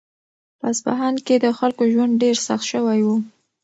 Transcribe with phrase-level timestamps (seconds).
[0.59, 3.09] په اصفهان کې د خلکو ژوند ډېر سخت شوی و.